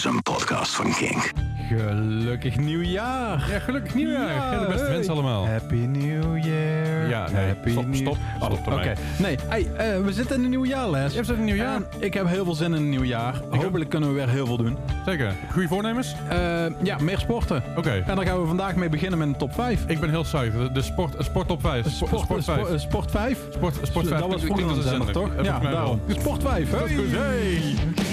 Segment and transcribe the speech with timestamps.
[0.00, 1.32] is een podcast van King.
[1.68, 3.50] Gelukkig nieuwjaar.
[3.50, 4.32] Ja, gelukkig nieuwjaar.
[4.32, 4.92] Ja, de beste hey.
[4.92, 5.46] wensen allemaal.
[5.46, 7.08] Happy New Year.
[7.08, 8.16] Ja, nee, Happy stop, New- stop.
[8.36, 11.10] Stop Oké, nee, hey, eh, we zitten in een nieuw jaar, Les.
[11.10, 11.76] Je hebt een nieuwjaar.
[11.76, 13.40] En ik heb heel veel zin in een nieuw jaar.
[13.50, 14.76] Hopelijk kunnen we weer heel veel doen.
[15.06, 15.34] Zeker.
[15.52, 16.14] Goede voornemens?
[16.28, 17.62] Eh, ja, meer sporten.
[17.76, 18.04] Oké.
[18.06, 19.84] En daar gaan we vandaag mee beginnen met een top 5.
[19.86, 20.74] Ik ben heel psyched.
[20.74, 21.90] De, sport, een sport top 5.
[21.90, 22.60] Sport, sport 5.
[22.60, 23.38] sport, sport 5?
[23.50, 24.20] Sport, sport 5.
[24.20, 25.28] Dat was vroeger toch?
[25.42, 26.00] Ja, daarom.
[26.08, 27.10] Sport 5, Dat is goed.
[27.10, 28.09] Hey!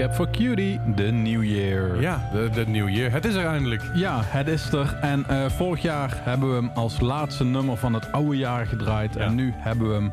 [0.00, 2.00] Cap for Cutie, The New Year.
[2.00, 3.12] Ja, de, de New Year.
[3.12, 3.82] Het is er eindelijk.
[3.94, 4.98] Ja, het is er.
[5.00, 9.14] En eh, vorig jaar hebben we hem als laatste nummer van het oude jaar gedraaid.
[9.14, 9.20] Ja.
[9.20, 10.10] En nu hebben we hem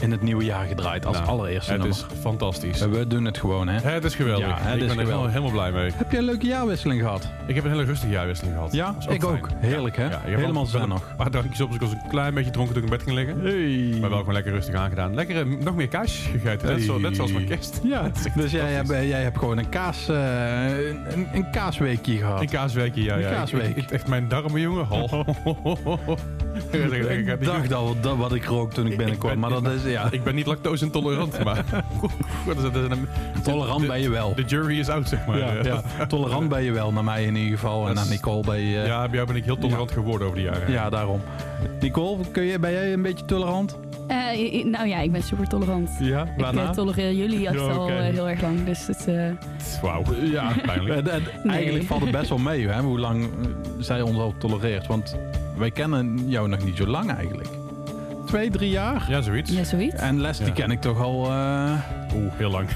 [0.00, 1.98] in het nieuwe jaar gedraaid als Nou, allereerste Het nummer.
[2.10, 2.80] is fantastisch.
[2.80, 3.80] We doen het gewoon, hè?
[3.90, 4.46] Het is geweldig.
[4.48, 5.32] Ja, het ik is ben er geweldig.
[5.32, 5.92] helemaal, helemaal blij mee.
[5.96, 7.28] Heb je een leuke jaarwisseling gehad?
[7.46, 8.72] Ik heb een hele rustige jaarwisseling gehad.
[8.72, 9.24] Ja, ik fijn.
[9.24, 9.48] ook.
[9.56, 10.04] Heerlijk, hè?
[10.04, 11.08] Ja, Helemaal zen nog.
[11.10, 13.06] Een paar dagjes op, dus ik was een klein beetje dronken toen ik in bed
[13.06, 13.40] ging liggen.
[13.44, 14.00] Hey.
[14.00, 15.14] Maar wel gewoon lekker rustig aangedaan.
[15.14, 16.68] Lekker eh, nog meer kaasjes gegeten.
[16.68, 17.80] Net, zo, net zoals van kerst.
[17.84, 22.40] Ja, dus jij hebt, jij hebt gewoon een, kaas, eh, een, een kaasweekje gehad.
[22.40, 23.14] Een kaasweekje, ja.
[23.14, 23.30] Een ja.
[23.30, 23.68] Kaasweek.
[23.68, 24.84] Ik, ik- echt mijn darmen, jongen.
[24.90, 25.24] Ho.
[26.72, 30.24] Ik dacht dat, dat wat ik rook toen ik binnenkwam, maar dat is, ja, Ik
[30.24, 31.64] ben niet lactose intolerant, maar...
[32.46, 33.08] dat is- dat is een-
[33.42, 34.34] tolerant ben je wel.
[34.34, 35.38] De jury is out, zeg maar.
[35.38, 35.82] Ja, ja.
[36.06, 37.88] Tolerant ben je wel, naar mij in ieder geval.
[37.88, 38.80] En naar Nicole ben je...
[38.80, 40.70] eh, Ja, bij jou ben ik heel tolerant geworden over de jaren.
[40.72, 41.20] ja, daarom.
[41.80, 43.78] Nicole, kun je, ben jij een beetje tolerant?
[44.06, 45.90] Eh, nou ja, ik ben super tolerant.
[46.00, 48.64] Ja, Ik eh, tolereer jullie echt Ja, al heel erg lang.
[48.64, 49.30] Dus het, eh,
[49.82, 50.02] Wauw.
[50.22, 51.02] Ja, Pijnlijk.
[51.04, 51.52] Nee.
[51.54, 53.28] Eigenlijk valt het best wel mee hè, hoe lang
[53.78, 54.86] zij ons al tolereert.
[54.86, 55.16] Want
[55.56, 57.48] wij kennen jou nog niet zo lang eigenlijk.
[58.30, 59.04] Twee, drie jaar.
[59.08, 59.50] Ja, zoiets.
[59.52, 59.94] ja, zoiets.
[59.94, 60.52] En Les die Ja.
[60.52, 61.72] ken ik toch al eh,
[62.14, 62.68] Oeh, heel lang.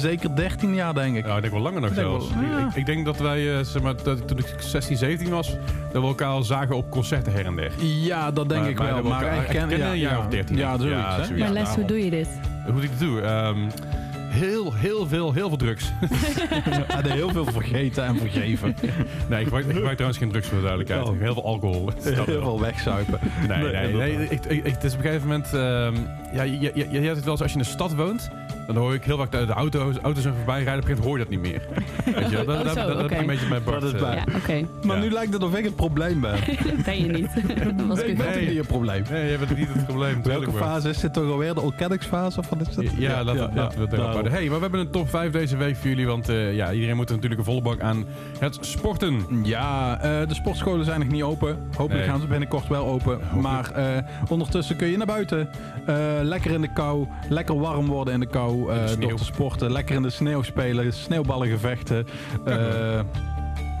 [0.00, 1.26] zeker 13 jaar denk ik.
[1.26, 2.34] Ja, ik denk wel langer nog Ik denk zelfs.
[2.34, 2.66] wel, ja.
[2.68, 5.56] ik, ik denk dat wij, eh, zeg maar, dat, toen ik 16, 17 was,
[5.92, 7.70] dat we elkaar al zagen op concerten her en der.
[7.84, 9.02] Ja, dat denk Maar- ik maar wel.
[9.02, 11.24] Maar ik ken kennen ja, een jaar ja, of 13, Ja, zoiets, Ja, hè?
[11.24, 11.42] zoiets.
[11.44, 12.28] maar Les, hoe doe je dit?
[12.64, 13.22] Hoe moet ik het doen?
[13.22, 13.56] Ehm,
[14.32, 15.84] heel, heel veel, heel veel drugs.
[17.02, 18.76] Hij heel veel vergeten en vergeven.
[19.28, 21.04] nee, ik gebruik, ik gebruik trouwens geen drugs voor de duidelijkheid.
[21.08, 21.18] Oh.
[21.20, 21.90] Heel veel alcohol.
[22.02, 22.24] Heel wel.
[22.24, 23.18] veel wegzuipen.
[23.48, 23.90] Nee, nee, nee.
[24.12, 24.30] inderdaad.
[24.32, 25.54] ik, ik, ik- het is op een gegeven moment...
[25.54, 25.94] ehm,
[26.32, 28.30] ja, je, je, je, hebt het wel eens als je in een stad woont...
[28.66, 30.82] Dan hoor ik heel vaak de, de auto's, auto's er voorbij rijden.
[30.84, 31.62] Op een hoor je dat niet meer.
[32.14, 32.36] Weet je?
[32.36, 33.80] Dat, Oh, dat, dat, heb ik een beetje met Bart.
[33.80, 34.14] Dat is eh, bij.
[34.26, 34.66] Ja, oké.
[34.86, 35.02] Maar Ja.
[35.02, 36.34] nu lijkt het of ik het probleem ben.
[36.84, 37.30] ben je niet.
[37.76, 39.04] Dat was ik ik ben niet het probleem.
[39.10, 40.22] Nee, je bent niet het probleem.
[40.22, 41.54] Welke fase is dit toch alweer?
[41.54, 42.38] De ontkenningsfase?
[42.38, 42.84] Of wat is dat?
[42.96, 44.32] Ja, laten, we- laten we het erop houden.
[44.32, 46.06] Hey, maar we hebben een top 5 deze week voor jullie.
[46.06, 48.04] Want eh, ja, iedereen moet er natuurlijk een volle bak aan
[48.38, 49.26] het sporten.
[49.42, 51.58] Ja, eh, de sportscholen zijn nog niet open.
[51.76, 52.04] Hopelijk Nee.
[52.10, 53.20] gaan ze binnenkort wel open.
[53.40, 53.84] Maar eh,
[54.28, 55.48] ondertussen kun je naar buiten.
[56.22, 57.06] Eh, lekker in de kou.
[57.28, 58.72] Lekker warm worden in de kou.
[58.72, 59.72] eh, door te sporten.
[59.72, 60.92] Lekker in de sneeuw spelen.
[60.92, 62.06] Sneeuwballen gevechten.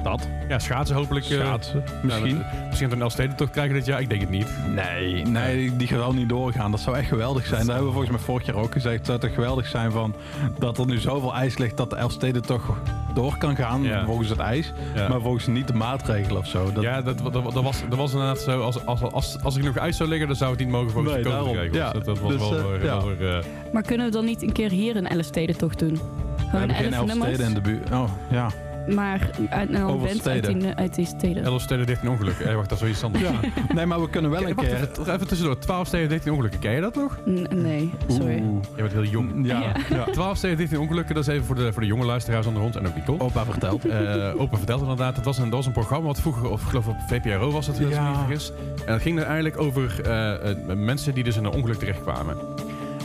[0.02, 0.28] Dat.
[0.48, 1.24] Ja, schaatsen hopelijk.
[1.26, 1.82] eh, Schaatsen.
[2.02, 2.36] Misschien.
[2.38, 4.00] ja, misschien we een Elfstedentocht krijgen dit jaar.
[4.00, 4.46] Ik denk het niet.
[4.74, 6.70] Nee, nee, die gaat wel niet doorgaan.
[6.70, 7.60] Dat zou echt geweldig zijn.
[7.60, 8.96] Dat hebben we volgens mij vorig jaar ook gezegd.
[8.96, 10.14] Het zou toch geweldig zijn van
[10.58, 12.76] dat er nu zoveel ijs ligt dat de Elfsteden toch
[13.14, 14.04] door kan gaan Ja.
[14.04, 14.72] volgens het ijs.
[14.94, 15.08] Ja.
[15.08, 16.72] Maar volgens niet de maatregelen of zo.
[16.72, 18.60] Dat, ja, dat, dat, dat, was, dat was inderdaad zo.
[18.60, 21.14] Als, als, als, als er genoeg ijs zou liggen, dan zou het niet mogen volgens
[21.14, 21.46] Nee, de daarom.
[21.48, 21.76] COVID-regels.
[21.86, 21.92] Ja.
[21.92, 23.02] Dat, dat was Dus, wel eh, ja.
[23.02, 25.92] wel eh, Maar kunnen we dan niet een keer hier een Elfstedentocht doen?
[25.92, 26.00] we
[26.36, 27.90] Gewoon hebben geen elf elf nummers, steden in de buurt.
[27.92, 28.48] Oh, ja.
[28.88, 30.76] Maar uit, en dan Over bands uit die, steden.
[30.76, 31.44] uit die steden.
[31.44, 32.46] Elf steden, 13 ongelukken.
[32.48, 33.24] Eh, wacht, dat is zoiets anders.
[33.24, 33.30] ja.
[33.74, 34.76] Nee, maar we kunnen wel een Wacht keer...
[34.76, 35.58] even, even tussendoor.
[35.58, 36.60] 12 steden, 13 ongelukken.
[36.60, 37.18] Ken je dat nog?
[37.28, 38.42] N- nee, sorry.
[38.42, 38.62] Oeh.
[38.76, 39.46] Je bent heel jong.
[39.46, 39.72] Ja, Ja.
[39.96, 40.04] ja.
[40.04, 41.14] 12 steden, 13 ongelukken.
[41.14, 43.20] Dat is even voor de, voor de jonge luisteraars onder ons en ook Nicole.
[43.20, 43.84] Opa vertelt.
[43.84, 46.68] Eh opa vertelt inderdaad, het was een, dat was een programma wat vroeger, of ik
[46.68, 48.52] geloof op VPRO was als ik niet vergis.
[48.86, 52.36] En het ging er eigenlijk over eh, eh, mensen die dus in een ongeluk terechtkwamen.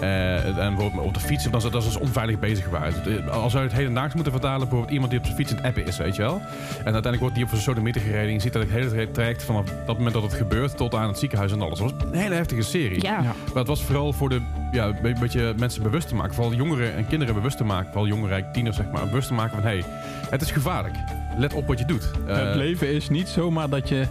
[0.02, 2.94] Eh, en bijvoorbeeld op de fiets, dat ze, dat ze dus onveilig bezig waren.
[3.26, 5.66] Eh, Als we het hedendaags moeten vertalen, bijvoorbeeld iemand die op zijn fiets aan het
[5.66, 6.36] appen is, weet je wel.
[6.78, 8.28] En uiteindelijk wordt die op zijn sodomieter gereden.
[8.28, 11.08] En je ziet dat het hele traject vanaf dat moment dat het gebeurt tot aan
[11.08, 11.80] het ziekenhuis en alles.
[11.80, 13.02] Dat was een hele heftige serie.
[13.02, 13.22] Ja, Ja.
[13.24, 14.42] Maar het was vooral voor de,
[14.72, 16.34] ja, een beetje mensen bewust te maken.
[16.34, 17.88] Vooral jongeren en kinderen bewust te maken.
[17.88, 19.70] Vooral jongeren, tieners zeg maar, bewust te maken van...
[19.70, 19.84] hé, hey,
[20.30, 20.96] het is gevaarlijk.
[21.38, 22.12] Let op wat je doet.
[22.28, 24.06] Eh, het leven is niet zomaar dat je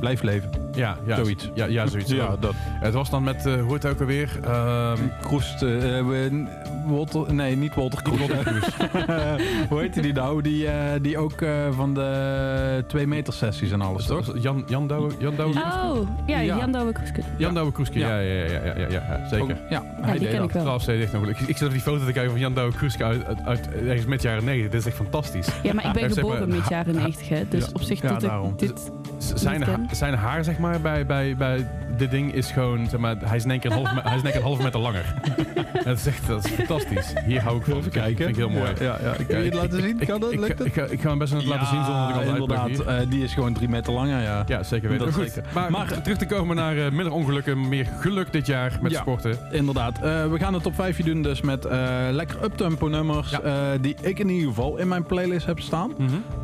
[0.00, 0.50] blijft leven.
[0.78, 1.50] Ja, ja, Zoiets.
[1.54, 2.10] Ja, ja zoiets.
[2.10, 2.52] Ja, dat.
[2.58, 4.38] Het was dan met, eh, hoe heet het ook alweer?
[4.44, 5.68] Ehm Kroest, eh,
[6.06, 6.46] we-
[6.86, 8.18] Walter, nee, niet Walter Kroes.
[9.68, 10.42] Hoe heet die nou?
[10.42, 14.32] Die, eh, die ook eh, van de twee meter sessies en alles, toch?
[14.42, 15.12] Jan, Jan Douwe?
[15.18, 15.58] Jan Douwe?
[15.58, 16.56] Oh, ja, Ja.
[16.56, 17.20] Jan Douwe Kroeske.
[17.36, 19.42] Jan Douwe Kroeske, ja, ja, ja, ja, ja, ja, ja, zeker.
[19.42, 20.48] Ook- ja, Ja, hij die deed ken dat.
[20.48, 20.62] ik wel.
[20.62, 21.26] 12 steden echt nog.
[21.26, 23.68] Ik, ik zit op die foto te kijken van Jan Douwe Kroeske uit, uit, uit
[23.86, 24.70] ergens met jaren 90.
[24.70, 25.48] Dit is echt fantastisch.
[25.62, 27.42] Ja, maar ik ben geboren met jaren 90, hè.
[27.48, 27.70] Dus Ja.
[27.72, 28.54] op zich Ja, doet daarom.
[28.56, 28.90] dit...
[29.18, 33.14] Z- Zijn, zijn haar, zeg maar, bij, bij, bij dit ding is gewoon, zeg maar,
[33.24, 34.80] hij is in één keer een half, hij is in één keer een halve meter
[34.80, 35.14] langer.
[35.84, 37.12] dat is echt, dat is fantastisch.
[37.26, 37.76] Hier hou ik van.
[37.78, 38.16] Even kijken.
[38.16, 38.70] Vind ik heel mooi.
[38.80, 39.24] Ja, ja, ja.
[39.24, 39.98] Kun je het laten zien?
[40.06, 40.32] Kan dat?
[40.32, 40.66] ik, Lukt ik, het?
[40.66, 42.78] ik, ga- ik ga hem best wel laten zien zonder dat ik inderdaad.
[43.02, 44.44] eh, die is gewoon drie meter langer, ja.
[44.46, 45.04] Ja, zeker weten.
[45.06, 45.50] Dat Goed, zeker.
[45.54, 49.00] Maar, Maar- terug te komen naar eh, minder ongelukken, meer geluk dit jaar met Ja.
[49.00, 49.38] sporten.
[49.50, 49.94] Inderdaad.
[50.02, 51.64] Eh, we gaan de top 5 doen dus met
[52.10, 53.34] lekker uptempo nummers.
[53.80, 55.92] Die ik in ieder geval in mijn playlist heb staan.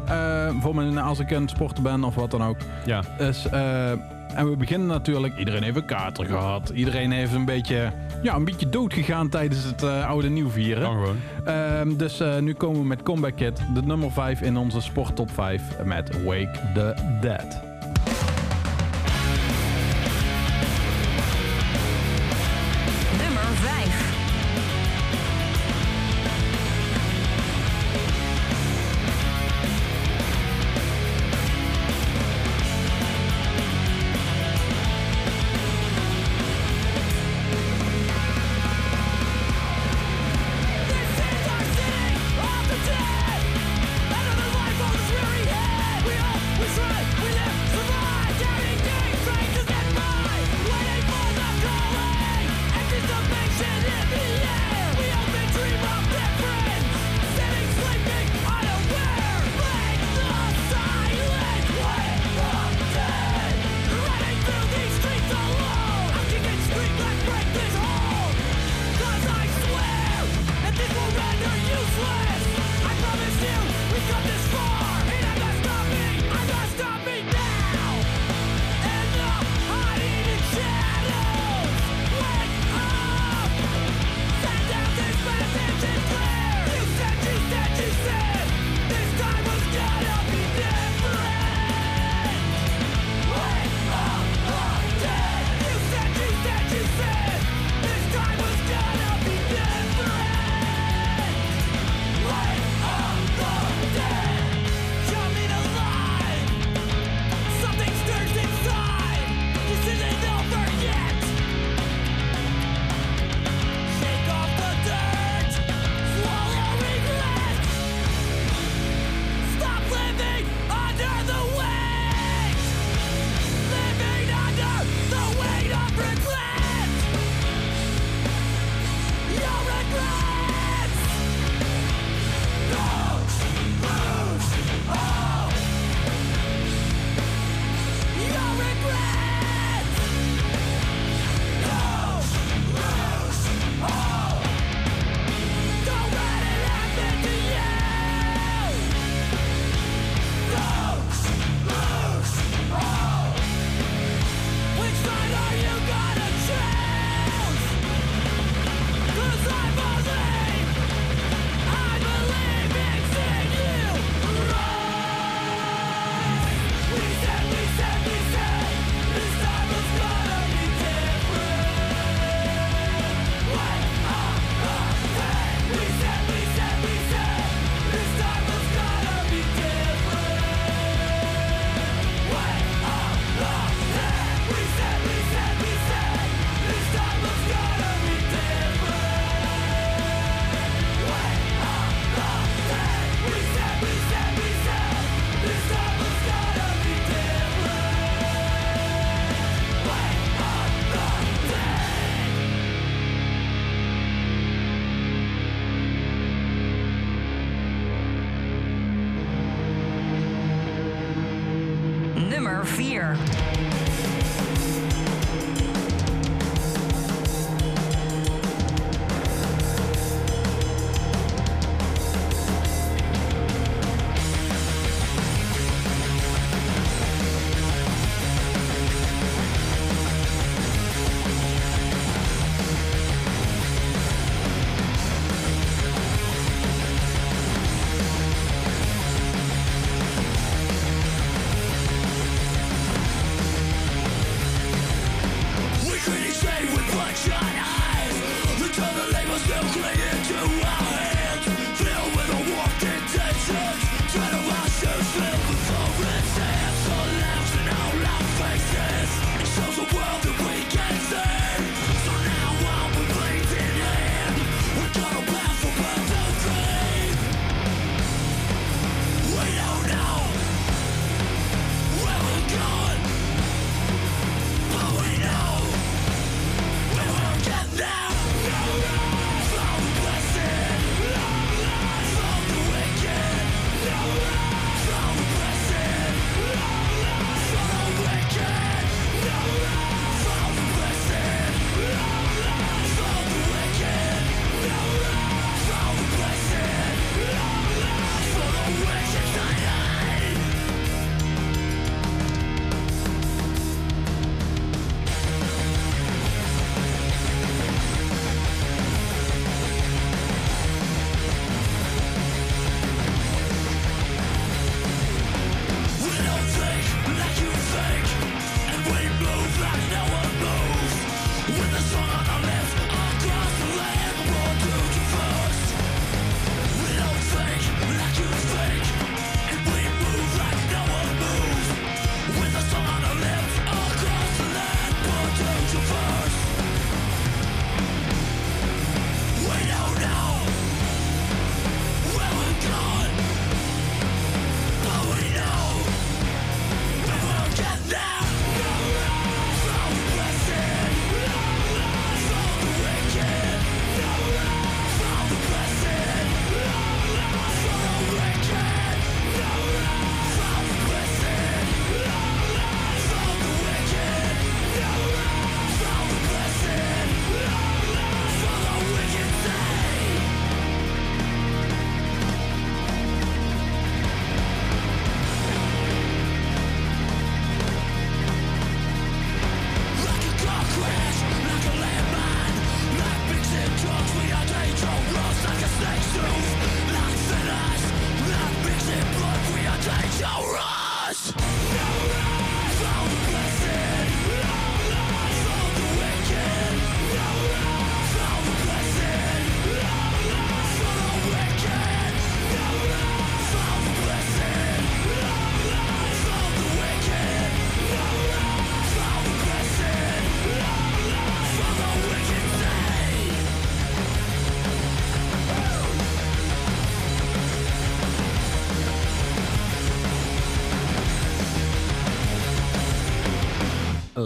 [0.07, 2.57] Eh, voor mijn, als ik het sporten ben of wat dan ook.
[2.85, 3.47] Ja, Dus,
[4.35, 6.69] en we beginnen natuurlijk, iedereen heeft een kater gehad.
[6.69, 10.85] Iedereen heeft een beetje, ja, een beetje dood gegaan tijdens het eh, oude nieuw vieren.
[10.85, 11.17] gewoon.
[11.45, 15.17] Ehm, dus eh, nu komen we met Comeback Kid, de nummer 5 in onze sport
[15.17, 17.74] top 5 met Wake the Dead.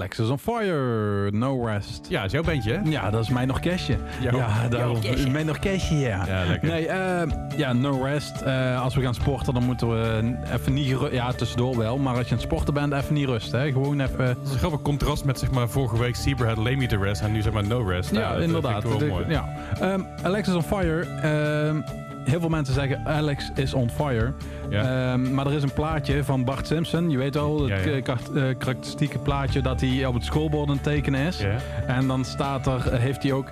[0.08, 2.06] Alexis on Fire, No Rest.
[2.08, 2.90] Ja, is jouw bandje, hè?
[2.90, 3.96] Ja, dat is mij nog cashje.
[4.20, 4.98] Jouw- ja, daarom.
[5.32, 6.24] Mij nog cashje, ja.
[6.26, 6.68] Ja, lekker.
[6.68, 7.22] Nee, eh,
[7.56, 8.40] ja, no rest.
[8.40, 10.96] Eh, als we gaan sporten, dan moeten we even niet...
[11.10, 11.98] Ja, tussendoor wel.
[11.98, 13.60] Maar als je aan het sporten bent, even niet rusten.
[13.60, 13.72] Hè.
[13.72, 14.26] Gewoon even...
[14.26, 17.22] Dat is een grappig contrast met zeg maar vorige week Zebrahead Lay Me to Rest
[17.22, 18.10] en nu zeg maar No Rest.
[18.10, 18.82] Ja, dat inderdaad.
[18.82, 19.24] vind ik wel mooi.
[19.28, 19.48] Ja.
[19.80, 21.00] Ehm, Alexis on Fire.
[21.22, 21.80] ehm,
[22.28, 24.32] heel veel mensen zeggen Alex is on fire.
[24.70, 25.12] Ja.
[25.12, 27.10] Ehm, maar er is een plaatje van Bart Simpson.
[27.10, 28.02] Je weet wel, het Ja, ja.
[28.02, 31.44] eh, karakteristieke plaatje dat hij op het schoolbord het tekenen is.
[31.86, 33.50] En dan staat er, eh, heeft hij ook...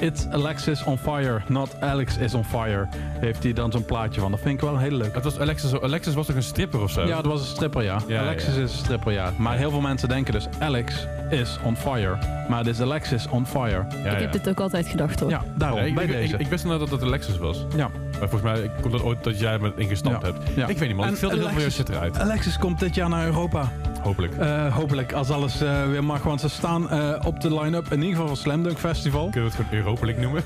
[0.00, 2.86] It's Alexis on fire, not Alex is on fire.
[2.94, 4.30] Heeft hij dan zo'n plaatje van.
[4.30, 5.14] Dat vind ik wel heel leuk.
[5.14, 7.06] Dat was Alexis, Alexis was toch een stripper of zo?
[7.06, 7.98] Ja, het was een stripper, ja.
[8.18, 9.32] Alexis is een stripper, ja.
[9.36, 12.16] Maar heel veel mensen denken dus Alex is on fire.
[12.48, 13.84] Maar het is Alexis on fire.
[13.90, 14.10] ja, ik ja.
[14.14, 15.30] heb dit ook altijd gedacht hoor.
[15.30, 16.34] Ja, daarom, ik, bij ik, deze.
[16.34, 17.66] ik, ik wist inderdaad dat het Alexis was.
[17.76, 17.88] ja.
[18.20, 20.32] Maar volgens mij komt dat ooit dat jij me ingestapt Ja.
[20.32, 20.48] hebt.
[20.56, 20.66] Ja.
[20.66, 22.18] Ik weet niet man, En ik veel te veel Alexis- zit eruit.
[22.18, 23.72] Alexis komt dit jaar naar Europa.
[24.02, 24.34] Hopelijk.
[24.36, 26.22] Eh, hopelijk, als alles eh, weer mag.
[26.22, 29.28] Want ze staan eh, op de line-up in ieder geval van Slam Dunk Festival.
[29.30, 30.42] Kunnen we het gewoon Europelijk noemen?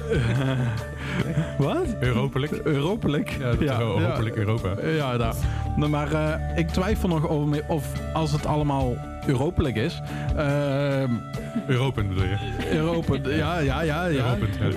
[1.59, 1.87] Wat?
[2.01, 2.53] Europelijk?
[2.53, 3.31] Europelijk?
[3.61, 4.69] Ja, dat Europa.
[4.97, 5.35] Ja, daar.
[5.77, 8.95] Nou, maar eh, ik twijfel nog over me- of als het allemaal
[9.27, 10.01] Europelijk is.
[10.37, 11.11] ehm
[11.67, 12.37] Europen bedoel je?
[12.73, 14.25] Europa, ja, ja, ja, ja.
[14.35, 14.77] Europen, ja.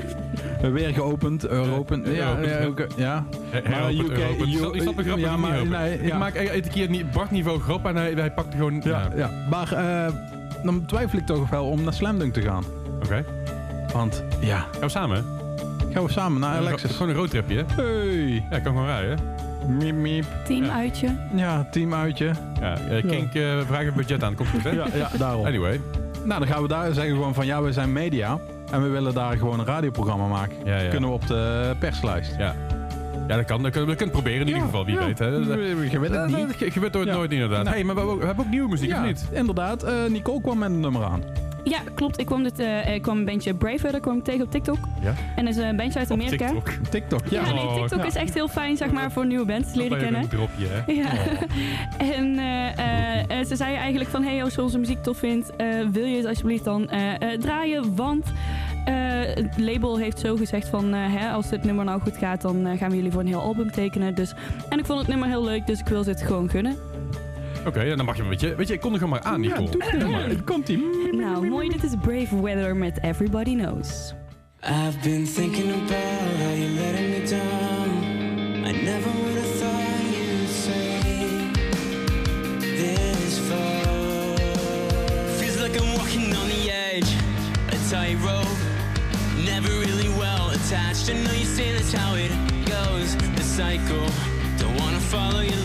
[0.61, 2.07] Eh, Weer geopend, Europend.
[2.07, 2.65] Eh, Ja, Europend, ja, ja.
[2.67, 3.25] ook, ja.
[3.49, 4.17] He- Maar UK
[4.75, 5.69] Is dat ja, niet maar heropend?
[5.77, 8.81] nee, Ik maak elke keer niet Bart-niveau grap en hij, hij pakt gewoon...
[8.83, 9.29] Ja, Ja, ja.
[9.49, 10.13] Maar eh,
[10.63, 12.63] dan twijfel ik toch wel om naar Slam Dunk te gaan.
[13.03, 13.25] Oké.
[13.93, 15.25] Want ja, Gaan we samen?
[15.93, 16.91] gaan we samen naar Alexis.
[16.91, 17.83] Gewoon een roadtripje, hè?
[17.83, 19.17] Hey, Ja, ik kan gewoon rijden.
[19.69, 20.25] Miep miep.
[20.45, 21.15] Teamuitje.
[21.35, 22.31] Ja, teamuitje.
[22.59, 24.35] Ja, eh, Kink, eh, we vragen budget aan.
[24.35, 24.69] Komt goed, hè?
[24.69, 25.45] Ja, ja, daarom.
[25.45, 25.79] Anyway.
[26.23, 28.37] Nou, dan gaan we daar zeggen gewoon van ja, we zijn media.
[28.71, 30.55] En we willen daar gewoon een radioprogramma maken.
[30.65, 30.89] Ja, ja.
[30.89, 32.35] Kunnen we op de perslijst.
[32.37, 32.55] Ja.
[33.27, 33.61] Ja, dat kan.
[33.61, 35.05] Dat kunnen we kunnen het proberen in ieder geval, wie Ja.
[35.05, 35.19] weet.
[35.19, 35.25] Hè.
[35.27, 36.27] Je- Je weet het dat-
[36.59, 36.73] niet.
[36.73, 37.13] je weet het Ja.
[37.13, 37.63] nooit inderdaad.
[37.63, 37.73] Nee.
[37.73, 39.25] Hey, maar we, hebben ook- we hebben ook nieuwe muziek, Ja, of niet?
[39.31, 39.83] inderdaad.
[39.83, 41.23] Eh, Nicole kwam met een nummer aan.
[41.69, 42.19] Ja, klopt.
[42.19, 44.77] Ik kwam, dit, eh, ik kwam een bandje Braver, daar kwam ik tegen op TikTok.
[45.01, 45.13] Ja?
[45.35, 46.45] En dat is een bandje uit Op Amerika.
[46.47, 46.69] TikTok.
[46.89, 47.53] TikTok, Ja, ja.
[47.53, 48.05] nee, Oh, TikTok ja.
[48.05, 50.21] is echt heel fijn, zeg maar, voor nieuwe bands te leren Dat kennen.
[50.21, 50.91] een dropje, hè?
[50.91, 51.07] Ja.
[51.07, 52.11] Oh.
[52.17, 55.55] en eh, eh, eh, ze zei eigenlijk van, hey, als je onze muziek tof vindt,
[55.55, 58.25] eh, wil je het alsjeblieft dan eh, eh, draaien, want
[58.85, 58.95] eh,
[59.33, 62.65] het label heeft zo gezegd van, eh, hè, als dit nummer nou goed gaat, dan
[62.67, 64.15] eh, gaan we jullie voor een heel album tekenen.
[64.15, 64.33] Dus,
[64.69, 66.75] en ik vond het nummer heel leuk, dus ik wil ze het gewoon gunnen.
[67.65, 68.55] Oké, ja, dan mag je een beetje...
[68.55, 69.69] Weet je, ik kon er gewoon maar aan, Ja, Nicole.
[69.71, 70.43] doe het maar.
[70.45, 70.77] Komt ie.
[70.77, 74.13] Mm, mm, mm, nou, mooi, dit is Brave Weather met Everybody Knows.
[74.63, 78.65] I've been thinking about how you letting me down.
[78.65, 80.99] I never would have thought you'd say
[82.59, 84.35] this far.
[85.39, 87.09] Feels like I'm walking on the edge,
[87.71, 88.57] a tightrope.
[89.45, 91.09] Never really well attached.
[91.09, 92.31] I know you say that's how it
[92.65, 94.07] goes, the cycle.
[94.57, 95.58] Don't wanna follow your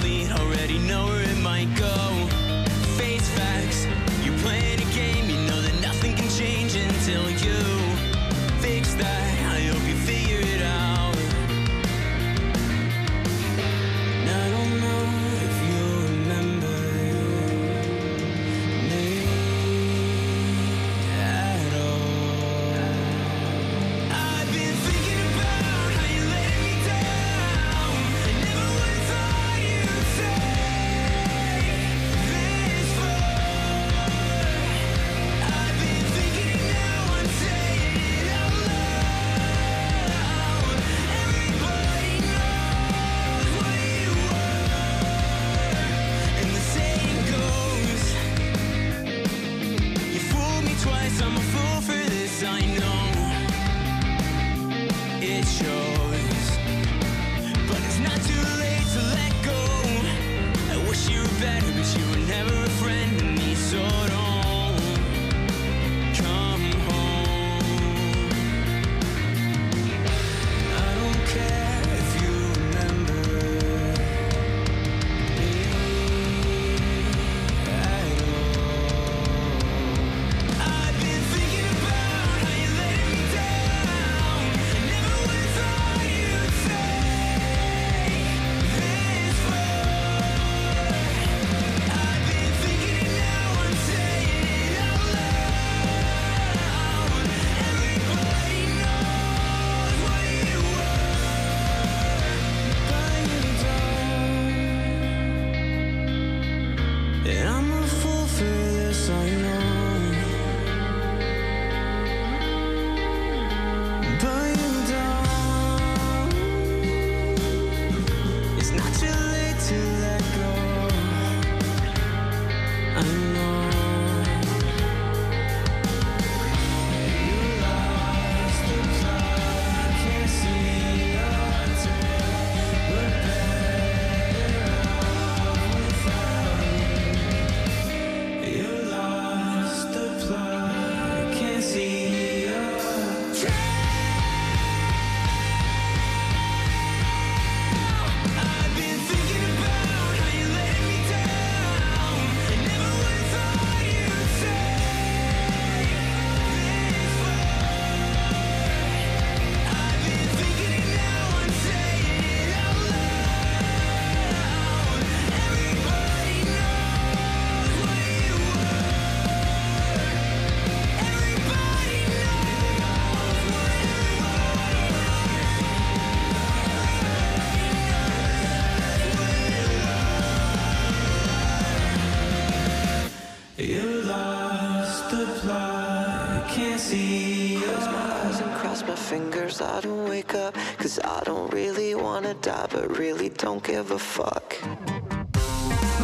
[189.15, 193.93] fingers, I don't wake up Cause I don't really wanna die, but really don't give
[193.93, 194.47] a fuck.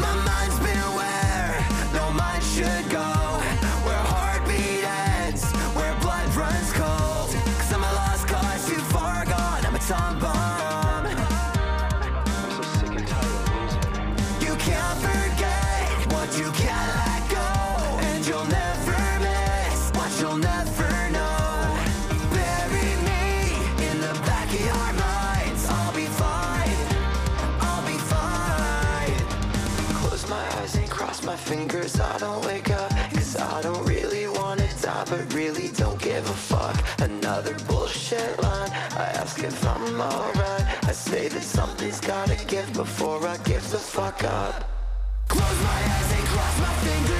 [0.04, 1.52] My mind's been where
[1.98, 3.19] no mind should go
[32.20, 32.90] don't wake up.
[33.14, 36.76] Cause I don't really wanna die, but really don't give a fuck.
[37.00, 38.70] Another bullshit line.
[39.04, 40.66] I ask if I'm alright.
[40.84, 44.54] I say that something's gotta give before I give the fuck up.
[45.28, 47.19] Close my eyes and cross my fingers,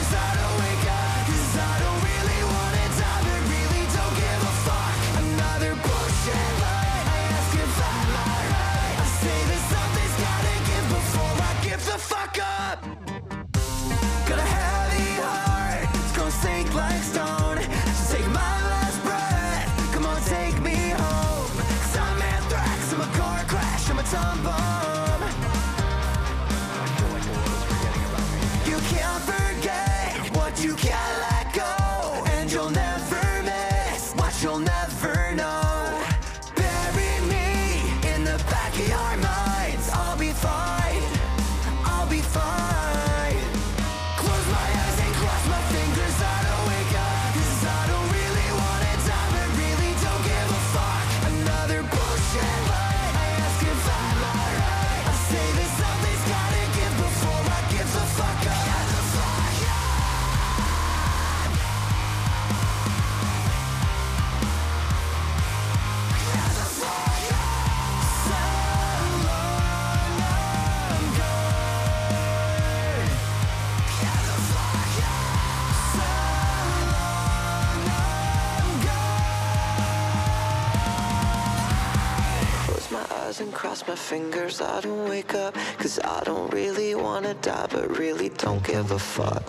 [84.11, 84.61] fingers.
[84.61, 88.99] I don't wake up, cause I don't really wanna die, but really don't give a
[88.99, 89.47] fuck.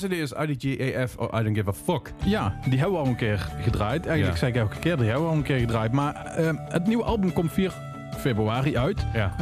[0.00, 0.02] Gone.
[0.02, 2.12] As it is, IDGAF, or I don't give a fuck.
[2.24, 4.06] Ja, die hebben we al een keer gedraaid.
[4.06, 4.46] Eigenlijk Ja.
[4.46, 5.92] zeg ik elke keer, die hebben we al een keer gedraaid.
[5.92, 7.72] Maar eh, het nieuwe album komt 4
[8.18, 9.06] februari uit.
[9.14, 9.34] Ja.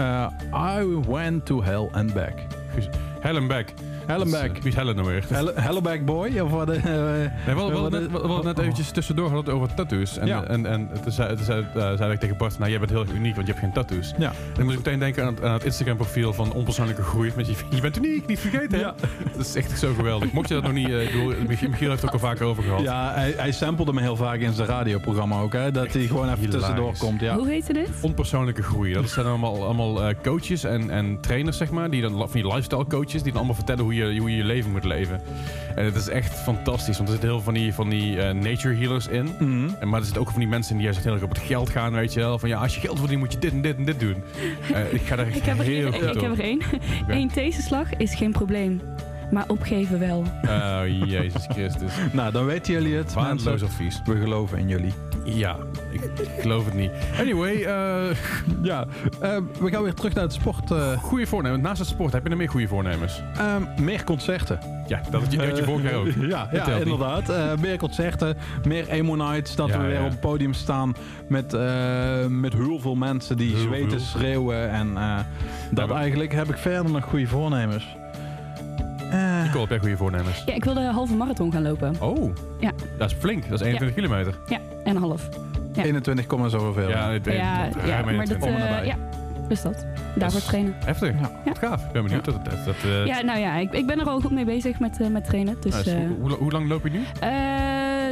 [0.50, 2.32] Eh, I Went to Hell and Back.
[2.74, 2.88] Goed.
[3.20, 3.72] Helen Beck.
[4.06, 5.24] Helen Dat is, eh, Wie is Helen nou weer?
[5.28, 6.38] Hell, Helleback Boy?
[6.38, 6.68] Of wat?
[6.70, 6.94] eh, Nee,
[7.44, 10.18] we hadden- we hadden net, we hadden net oh, eventjes tussendoor gehad over tattoos.
[10.18, 10.44] En, Ja.
[10.44, 13.00] en, en toen zei, toen zei, eh, zei ik tegen Bart, nou jij bent heel
[13.00, 14.12] erg uniek, want je hebt geen tattoos.
[14.18, 14.28] Ja.
[14.28, 17.32] En dan moest ik meteen denken aan het, aan het Instagram profiel van onpersoonlijke groei.
[17.36, 18.78] Met je, je bent uniek, niet vergeten.
[18.78, 18.84] hè?
[18.84, 18.94] Ja.
[19.36, 20.32] Dat is echt zo geweldig.
[20.32, 20.94] Mocht je dat nog niet, eh,
[21.48, 22.80] Michiel Michiel heeft het ook al vaker over gehad.
[22.82, 25.52] Ja, hij, hij samplede me heel vaak in zijn radioprogramma ook.
[25.52, 26.58] Hè, dat hij gewoon even hilarisch.
[26.60, 27.20] tussendoor komt.
[27.20, 27.36] Ja.
[27.36, 27.88] Hoe heette dit?
[28.00, 28.92] Onpersoonlijke groei.
[28.92, 31.90] Dat zijn allemaal, allemaal eh, coaches en, en trainers, zeg maar.
[31.90, 34.44] Die dan, van die lifestyle coaches, die dan allemaal vertellen hoe je, hoe je je
[34.44, 35.20] leven moet leven.
[35.74, 38.34] En het is echt fantastisch, want er zitten heel veel van die, van die eh,
[38.34, 39.24] nature healers in.
[39.38, 39.68] Mhm.
[39.80, 41.38] En, maar er zitten ook van die mensen in die juist heel erg op het
[41.38, 42.38] geld gaan, weet je wel.
[42.38, 44.22] Van ja, als je geld verdient, moet je dit en dit en dit doen.
[44.72, 46.40] Eh, ik ga daar echt Ik heb er, heel hier, goed ik, ik heb er
[46.40, 46.60] één.
[47.08, 48.80] Eén tegenslag is geen probleem.
[49.30, 50.24] Maar opgeven wel.
[50.48, 51.92] Oh, Jezus Christus.
[52.12, 53.12] Nou, dan weten jullie het.
[53.12, 54.00] Waardeloos advies.
[54.04, 54.92] We geloven in jullie.
[55.24, 55.56] Ja,
[55.90, 56.90] ik, ik geloof het niet.
[57.20, 58.16] Anyway, eh
[58.62, 58.86] Ja,
[59.20, 60.70] eh, we gaan weer terug naar het sport.
[60.70, 61.62] eh, goede voornemens.
[61.62, 63.22] Naast het sport, heb je nog meer goede voornemens?
[63.36, 64.58] ehm, meer concerten.
[64.86, 66.06] Ja, dat had je, dat had je vorig jaar ook.
[66.28, 67.28] Ja, inderdaad.
[67.28, 69.56] Eh, meer concerten, meer emo nights.
[69.56, 70.04] Dat Ja, we weer ja.
[70.04, 70.94] op het podium staan
[71.28, 74.00] met, eh, met heel veel mensen die Heel zweten, veel.
[74.00, 74.70] schreeuwen.
[74.70, 75.18] En eh,
[75.70, 77.96] dat eigenlijk heb ik verder nog goede voornemens.
[79.14, 80.42] Eh, Nicole, heb jij goede voornemens?
[80.46, 81.94] Ja, ik wil de halve marathon gaan lopen.
[82.00, 82.70] Oh, Ja.
[82.98, 83.48] dat is flink.
[83.48, 84.34] Dat is 21 kilometer.
[84.46, 85.28] Ja, en een half.
[85.72, 85.82] Ja.
[85.82, 86.88] 21, zoveel.
[86.88, 88.12] Ja, ik weet- Ja, ja maar dat...
[88.12, 88.38] 21.
[88.38, 88.86] Kom naar bij.
[88.86, 88.94] ja,
[89.48, 89.86] dus dat.
[90.14, 90.74] Daarvoor trainen.
[90.84, 91.12] Heftig.
[91.20, 91.30] Ja.
[91.44, 91.84] Wat gaaf.
[91.86, 92.24] Ik ben benieuwd.
[92.24, 94.78] Dat, dat, dat, eh, Ja, nou ja, ik, ik ben er al goed mee bezig
[94.78, 95.56] met, eh, met trainen.
[95.60, 97.02] Dus nou, hoe, hoe- hoe lang loop je nu?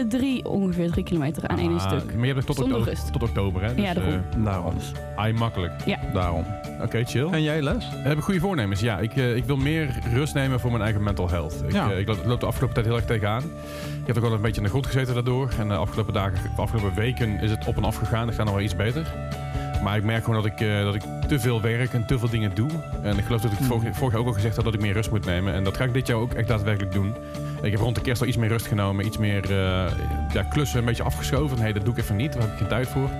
[0.02, 2.14] Eh, drie, ongeveer drie kilometer aan één Ah, stuk.
[2.16, 3.12] Maar je hebt tot, Zonder oktober, rust.
[3.12, 3.74] tot oktober, hè?
[3.74, 4.12] Dus, Ja, daarom.
[4.14, 4.74] eh, Daarom.
[5.16, 5.72] ai, makkelijk.
[6.12, 6.44] Daarom.
[6.82, 7.28] Oké, chill.
[7.30, 7.88] En jij, Les?
[7.90, 8.80] Heb ik goede voornemens?
[8.80, 11.62] Ja, ik, eh, ik wil meer rust nemen voor mijn eigen mental health.
[11.66, 11.90] Ik, Ja.
[11.90, 13.42] eh, ik loop, loop de afgelopen tijd heel erg tegenaan.
[14.00, 15.50] Ik heb ook wel een beetje aan de grond gezeten daardoor.
[15.58, 18.26] En de afgelopen dagen, de afgelopen weken is het op en af gegaan.
[18.26, 19.06] Het gaat nog wel iets beter.
[19.82, 22.28] Maar ik merk gewoon dat ik, eh, dat ik te veel werk en te veel
[22.30, 22.70] dingen doe.
[23.02, 24.80] En ik geloof dat ik het vorig, vorig jaar ook al gezegd had dat ik
[24.80, 25.54] meer rust moet nemen.
[25.54, 27.14] En dat ga ik dit jaar ook echt daadwerkelijk doen.
[27.62, 29.06] Ik heb rond de kerst al iets meer rust genomen.
[29.06, 29.92] Iets meer eh,
[30.32, 31.58] ja, klussen een beetje afgeschoven.
[31.58, 32.32] Nee, dat doe ik even niet.
[32.32, 33.10] Daar heb ik geen tijd voor.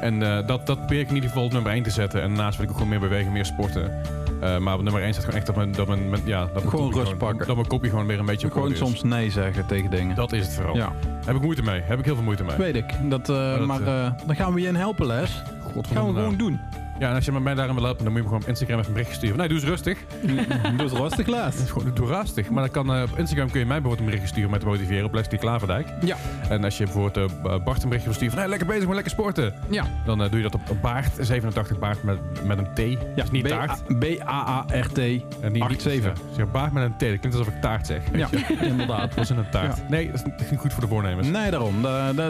[0.00, 2.22] En eh, dat, dat probeer ik in ieder geval op nummer 1 te zetten.
[2.22, 4.02] En daarnaast wil ik ook gewoon meer bewegen, meer sporten.
[4.40, 6.68] Eh, maar op nummer 1 staat gewoon echt dat mijn, dat mijn, ja, dat mijn
[6.68, 7.46] Gewoon rust pakken.
[7.46, 10.16] Dat mijn kopje gewoon weer een beetje op Gewoon soms nee zeggen tegen dingen.
[10.16, 10.76] Dat is het vooral.
[10.76, 10.92] Ja,
[11.24, 11.80] Heb ik moeite mee.
[11.80, 12.56] Heb ik heel veel moeite mee.
[12.56, 12.94] weet ik.
[13.02, 13.84] Dat, dat, maar
[14.26, 15.42] dan gaan we je in helpen, Les.
[15.62, 16.32] Godverdomme gaan we nou.
[16.32, 16.85] gewoon doen.
[16.98, 18.78] Ja, en als je met mij daarin wil helpen, dan moet je gewoon op Instagram
[18.78, 19.36] even een bericht sturen.
[19.36, 19.98] Nee, doe eens rustig.
[20.76, 21.72] doe eens rustig, Laat.
[21.94, 22.50] Doe rustig.
[22.50, 25.04] Maar dan kan, eh, op Instagram kun je mij bijvoorbeeld een bericht sturen met motiveren
[25.04, 25.88] op Leslie Klaverdijk.
[26.00, 26.16] Ja.
[26.48, 29.12] En als je bijvoorbeeld uh, Bart een berichtje wil van, hey, lekker bezig, maar lekker
[29.12, 29.54] sporten.
[29.70, 29.84] Ja.
[30.04, 32.78] Dan eh, doe je dat op baard, 87 baard met, met een T.
[32.78, 33.98] Ja, dus niet B taart.
[33.98, 34.98] B-A-A-R-T
[35.40, 36.12] en niet, 8, 7.
[36.52, 38.02] Baard met een T, dat klinkt alsof ik taart zeg.
[38.12, 38.28] Ja,
[38.60, 39.00] inderdaad.
[39.00, 39.88] Dat was een taart.
[39.88, 41.28] Nee, dat is niet goed voor de voornemens.
[41.28, 41.82] Nee, daarom.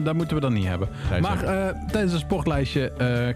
[0.05, 0.89] Dat moeten we dan niet hebben.
[1.21, 1.39] Maar
[1.91, 2.93] tijdens het sportlijstje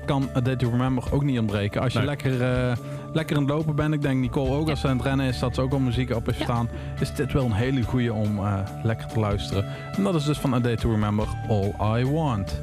[0.06, 1.80] kan A Day to Remember ook niet ontbreken.
[1.80, 2.76] Als je lekker, eh,
[3.12, 5.38] lekker aan het lopen bent, ik denk Nicole ook, als ze aan het rennen is,
[5.38, 6.68] dat ze ook al muziek op is staan,
[7.00, 9.64] is dit wel een hele goede om eh, lekker te luisteren.
[9.96, 12.60] En dat is dus van A Day to Remember All I Want.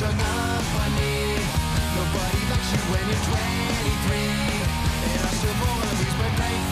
[0.00, 0.62] much up
[1.98, 4.14] Nobody likes you when you're 23
[5.10, 5.56] And I still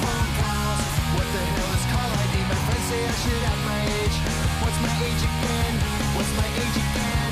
[0.02, 2.34] phone calls What the hell is call ID?
[2.46, 4.16] My friends say I should my age
[4.62, 5.74] What's my age again?
[6.14, 7.25] What's my age again?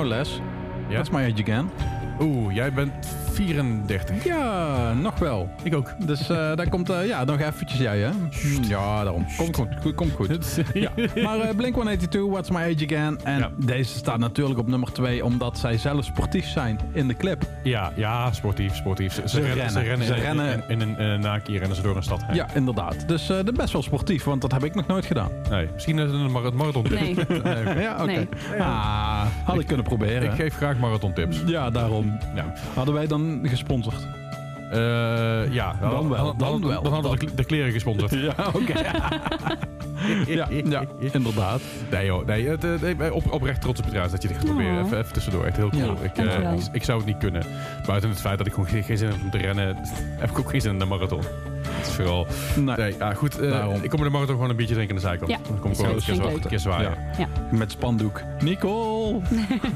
[0.00, 0.40] Nou Les,
[0.88, 1.70] dat is my age again.
[2.20, 2.99] Oeh, jij bent
[3.46, 4.24] 34.
[4.24, 5.48] Ja, nog wel.
[5.62, 5.94] Ik ook.
[6.06, 8.10] Dus eh, daar komt eh, ja, nog eventjes jij, hè?
[8.68, 9.26] Ja, daarom.
[9.36, 10.60] Komt goed, goed, komt goed.
[10.74, 10.90] Ja.
[11.22, 13.20] Maar eh, Blink-182, What's My Age Again.
[13.24, 13.50] En Ja.
[13.56, 17.42] deze staat natuurlijk op nummer 2, omdat zij zelf sportief zijn in de clip.
[17.62, 19.12] Ja, ja, sportief, sportief.
[19.12, 19.70] Ze, Ze rennen, rennen.
[19.72, 20.52] Ze rennen, Ze in, rennen.
[20.68, 22.36] in, in, een in een naakje rennen ze door een stad heen.
[22.36, 23.08] Ja, inderdaad.
[23.08, 25.30] Dus eh, de best wel sportief, want dat heb ik nog nooit gedaan.
[25.50, 26.98] Nee, misschien een, een mar- marathon tip.
[27.44, 27.78] Nee.
[27.80, 28.04] Ja, oké.
[28.06, 28.28] Nee.
[28.58, 30.22] Ah, had ik kunnen proberen.
[30.22, 31.42] Ik geef graag marathon tips.
[31.46, 32.18] Ja, daarom.
[32.34, 32.52] Ja.
[32.74, 34.06] Hadden wij dan gesponsord?
[34.70, 36.82] Eh, ja, Dan wel, dan wel.
[36.82, 38.10] Dan hadden we de kle- de kleren gesponsord.
[38.28, 38.72] Ja, oké.
[40.26, 41.60] ja, ja, inderdaad.
[41.90, 44.36] Nee joh, nee, het, eh, nee, op, oprecht trots op je trouwens dat je dit
[44.36, 44.78] gaat proberen.
[44.78, 44.84] Oh.
[44.86, 45.82] Even, even tussendoor, echt heel cool.
[45.82, 47.42] Ja, ik, eh, ik, ik zou het niet kunnen.
[47.86, 49.76] Buiten het feit dat ik gewoon geen, geen zin heb om te rennen,
[50.22, 51.22] heb ik ook geen zin in de marathon.
[51.68, 52.26] Het is vooral...
[52.56, 52.76] Nee.
[52.76, 53.38] Nee, ja, goed.
[53.38, 53.82] eh, Daarom.
[53.82, 55.30] ik kom in de marathon gewoon een biertje drinken aan de zijkant.
[55.30, 56.94] Ja, Dan kom ik gewoon een keer, een zwaaien.
[57.18, 57.26] Ja.
[57.50, 58.22] Met spandoek.
[58.40, 59.20] Nicole!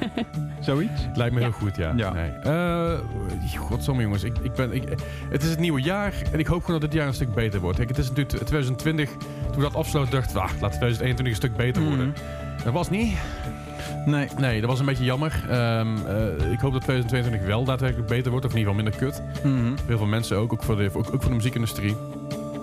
[0.61, 1.03] Zoiets?
[1.15, 1.47] Lijkt me Ja.
[1.47, 1.93] heel goed, ja.
[1.97, 2.13] Ja.
[2.13, 2.31] Nee.
[2.31, 2.93] Eh,
[3.59, 4.83] godsamme jongens, ik, ik ben, ik,
[5.31, 7.61] het is het nieuwe jaar en ik hoop gewoon dat dit jaar een stuk beter
[7.61, 7.77] wordt.
[7.77, 9.21] Kijk, het is natuurlijk 2020, toen
[9.57, 12.09] we dat afsloten, dacht ik, ah, laat 2021 een stuk beter worden.
[12.09, 12.65] Mhm.
[12.65, 13.17] Dat was niet.
[14.07, 14.29] Nee.
[14.39, 15.45] Nee, dat was een beetje jammer.
[15.49, 19.09] Ehm, eh, ik hoop dat 2022 wel daadwerkelijk beter wordt, of in ieder geval minder
[19.09, 19.23] kut.
[19.45, 19.77] Mhm.
[19.77, 21.97] Voor heel veel mensen ook, ook voor de, ook, ook voor de muziekindustrie.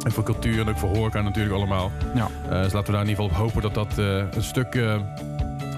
[0.03, 1.91] En voor cultuur en ook voor horeca natuurlijk allemaal.
[2.15, 2.27] Ja.
[2.49, 4.79] Eh, dus laten we daar in ieder geval op hopen dat dat eh, een stuk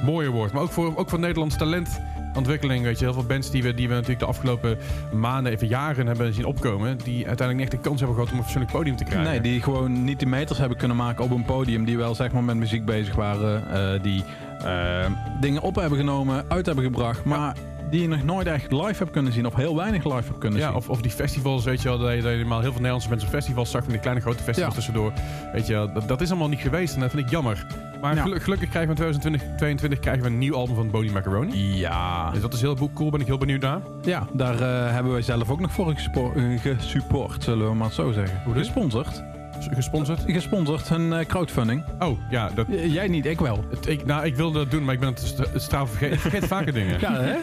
[0.05, 0.53] mooier wordt.
[0.53, 2.83] Maar ook voor, ook voor Nederlands talentontwikkeling.
[2.83, 4.77] Weet je, heel veel bands die we, die we natuurlijk de afgelopen
[5.13, 6.97] maanden, even jaren hebben zien opkomen.
[6.97, 9.31] Die uiteindelijk niet echt de kans hebben gehad om een fatsoenlijk podium te krijgen.
[9.31, 11.85] Nee, die gewoon niet die meters hebben kunnen maken op een podium.
[11.85, 14.01] Die wel zeg maar met muziek bezig waren.
[14.01, 14.23] die
[14.63, 15.05] eh,
[15.39, 17.23] dingen op hebben genomen, uit hebben gebracht.
[17.23, 17.55] Maar
[17.89, 19.45] die je nog nooit echt live hebt kunnen zien.
[19.45, 20.75] Of heel weinig live hebt kunnen Ja, zien.
[20.75, 23.27] of, of die festivals, weet je wel, dat je, dat je heel veel Nederlandse mensen
[23.27, 24.79] op festivals zag, van die kleine grote festivals Ja.
[24.79, 25.11] tussendoor.
[25.53, 27.65] Weet je, wel, dat, dat is allemaal niet geweest en dat vind ik jammer.
[28.01, 31.77] Maar gelukkig krijgen we in 2022 krijgen we een nieuw album van Body Macaroni.
[31.77, 32.31] Ja.
[32.31, 33.79] Dus dat is heel cool, ben ik heel benieuwd naar.
[34.01, 35.93] Ja, daar eh, hebben wij zelf ook nog voor
[36.35, 38.41] eh, gesupport, zullen we maar zo zeggen.
[38.45, 38.53] Hoe?
[38.53, 39.23] Gesponsord.
[39.73, 40.21] Gesponsord.
[40.27, 41.83] Gesponsord, hun eh, crowdfunding.
[41.99, 43.63] Oh, ja, dat, J- jij niet, ik wel.
[43.69, 46.13] het, ik, nou, ik wilde dat doen, maar ik ben het, st- het straf vergeten.
[46.15, 46.99] Ik vergeet vaker dingen.
[46.99, 47.35] Ja, hè?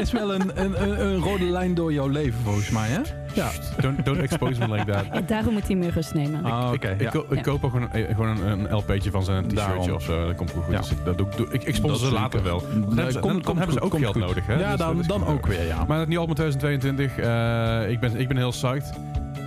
[0.00, 3.00] is wel een, een, een, een rode lijn door jouw leven, volgens mij, hè?
[3.34, 3.50] Ja.
[3.80, 5.04] Don't, don't expose me like that.
[5.28, 6.44] Daarom moet hij meer rust nemen.
[6.44, 6.88] Ah, oké.
[6.88, 7.06] ik, ja.
[7.06, 7.42] ik, ko- ik Ja.
[7.42, 10.26] koop ook gewoon, een, gewoon een, een LP'tje van zijn t-shirtje of zo.
[10.26, 10.62] Dat komt goed.
[10.70, 10.78] Ja.
[10.78, 12.60] Dus ik, dat doe, ik- doe, ik, ik sponsor Dat ze later wel.
[12.60, 14.22] Dan hebben ze, komt- dan, hebben ze ook geld goed.
[14.26, 14.46] nodig.
[14.46, 14.52] Hè?
[14.54, 15.84] Ja, Dus dat dan, dan ook weer, ja.
[15.84, 18.92] Maar het nieuwe album 2022, eh, ik, ben, ik ben heel psyched.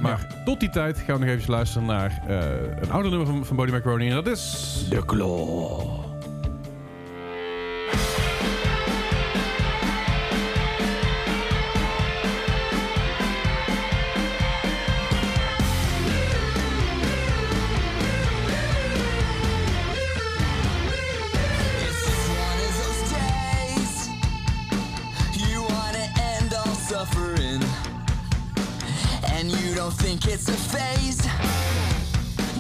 [0.02, 2.38] Maar tot die tijd gaan we nog even luisteren naar eh,
[2.82, 4.10] een ouder nummer van, van Body Macaroni.
[4.10, 4.86] En dat is...
[4.90, 6.09] De Claw.
[30.20, 31.26] Think it's a phase.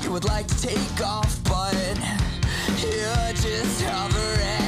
[0.03, 1.76] You would like to take off, but
[2.82, 4.59] you're just hovering.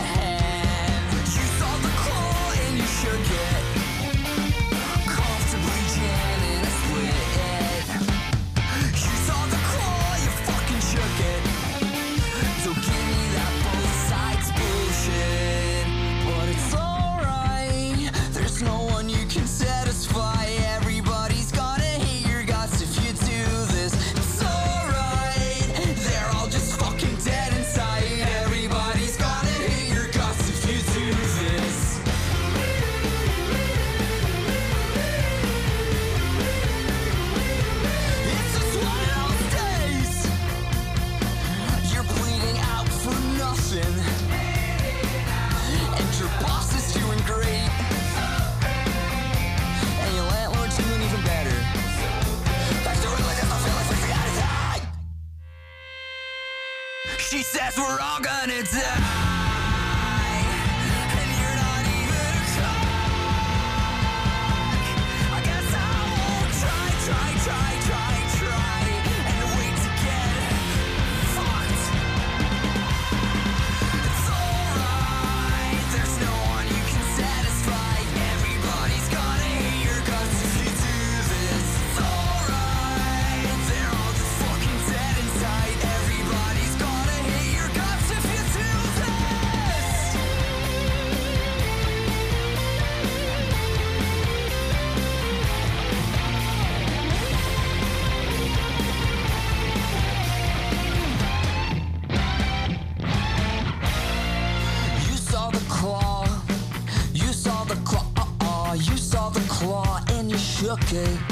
[110.93, 111.30] okay.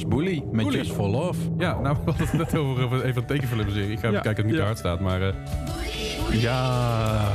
[0.00, 0.78] Is Bully met Bully.
[0.78, 1.38] Just for Love.
[1.58, 3.90] Ja, nou, we hadden het net over een tekenfilmserie.
[3.92, 4.60] Ik ga even Ja, kijken of het niet ja.
[4.60, 5.22] te hard staat, maar...
[5.22, 7.28] eh, Ja.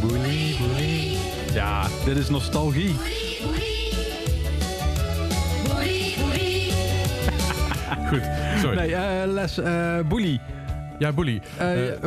[0.00, 1.16] Bully, Bully.
[1.52, 2.94] Ja, dit is nostalgie.
[8.08, 8.22] goed,
[8.60, 8.76] sorry.
[8.76, 10.40] Nee, eh, Les, eh Bully.
[10.98, 11.40] Ja, Bully.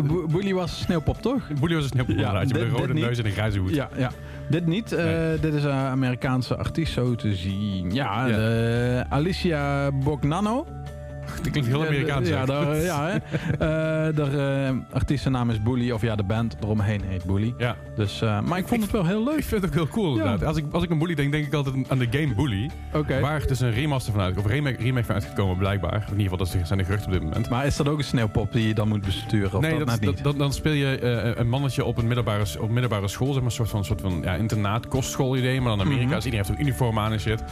[0.03, 1.47] Bu- Bully was sneeuwpop, toch?
[1.59, 3.73] Bully was een sneeuwpoppenraadje dit- met een dit rode neus en een grijze hoed.
[3.75, 4.11] Ja, ja.
[4.49, 4.91] Dit niet.
[4.91, 5.15] eh.
[5.41, 7.93] Dit is een Amerikaanse artiest zo te zien.
[7.93, 8.35] Ja, Ja.
[8.37, 10.65] de Alicia Bognano.
[11.43, 12.29] Dat klinkt heel Amerikaans.
[12.29, 13.15] Ja, daar, eh, ja hè.
[13.57, 14.21] Eh, de
[14.91, 15.91] eh, artiestennaam is Bully.
[15.91, 17.53] Of ja, de band eromheen heet Bully.
[17.57, 17.75] Ja.
[17.95, 19.43] Dus, maar ik vond het wel heel Ik leuk.
[19.43, 20.43] vind het ook heel cool inderdaad.
[20.43, 22.69] Als ik, als ik aan Bully denk, denk ik altijd aan de game Bully.
[22.93, 23.19] Oké.
[23.19, 25.93] Waar dus een remaster van uit, of een remake, remake van uitgekomen blijkbaar.
[26.11, 27.49] In ieder geval, dat zijn de geruchten op dit moment.
[27.49, 29.53] Maar is dat ook een sneeuwpop die je dan moet besturen?
[29.53, 31.01] Of nee, dat, dat, dat- dan- speel je
[31.37, 34.19] een mannetje op een middelbare, op middelbare school, zeg maar, een soort van, soort van
[34.23, 36.05] ja, internaat, kostschool idee, maar dan Amerika.
[36.05, 36.15] Mhm.
[36.15, 37.43] Dus iedereen heeft een uniform aan en shit.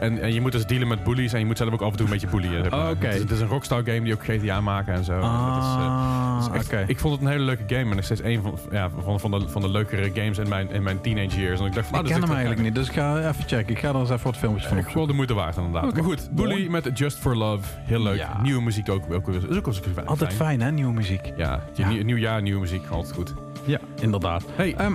[0.00, 1.96] En, en je moet dus dealen met bullies en je moet zelf ook af en
[1.96, 2.62] toe een beetje bullyen.
[2.62, 2.84] zeg maar.
[2.84, 3.06] Oh, oké.
[3.06, 5.12] het, het is een Rockstar game die ook GTA maken en zo.
[5.12, 6.88] En dat is, eh, Ah, dat is echt-.
[6.88, 9.30] Ik vond het een hele leuke game en nog steeds een van, ja, van, van,
[9.30, 11.60] de, van de leukere games in mijn, in mijn teenage years.
[11.60, 13.74] En ik dacht van, Ik nou, ken hem eigenlijk niet, dus ik ga even checken.
[13.74, 15.08] Ik ga er eens even wat filmpjes van Echt wel opzoeken.
[15.08, 15.94] de moeite waard inderdaad.
[15.94, 16.28] Maar goed.
[16.30, 17.64] Bully met Just for Love.
[17.84, 18.16] Heel leuk.
[18.16, 18.40] Ja.
[18.42, 19.12] Nieuwe muziek ook.
[19.12, 19.68] ook is ook.
[20.04, 21.32] Altijd fijn, hè, nieuwe muziek.
[21.36, 21.88] Ja, Ja.
[21.88, 22.86] Nieuw, nieuw jaar, nieuwe muziek.
[22.90, 23.34] Altijd goed.
[23.64, 24.44] Ja, inderdaad.
[24.56, 24.92] Hey, Ehm,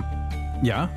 [0.62, 0.90] ja,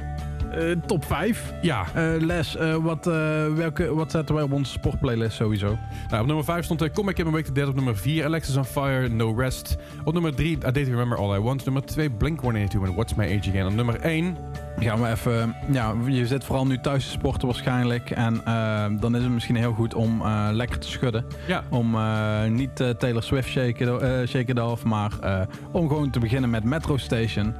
[0.51, 1.53] Eh, top 5.
[1.61, 1.85] ja.
[2.19, 5.77] Les, eh, wat, eh, welke, wat zetten wij op onze sportplaylist sowieso?
[6.09, 7.67] Nou, op nummer 5 stond Comic in Week the Dead.
[7.67, 9.77] Op nummer 4 Alexis on Fire, No Rest.
[10.03, 11.65] Op nummer 3 I Date Remember All I Want.
[11.65, 13.67] Nummer 2 Blink-182 en What's My Age Again.
[13.67, 14.37] Op nummer 1
[14.79, 18.09] Gaan we even, ja, je zit vooral nu thuis te sporten waarschijnlijk.
[18.09, 21.25] En eh, dan is het misschien heel goed om eh, lekker te schudden.
[21.47, 21.63] Ja.
[21.69, 25.41] Om eh, niet eh, Taylor Swift shake, eh shake it off, maar eh,
[25.71, 27.55] om gewoon te beginnen met Metro Station.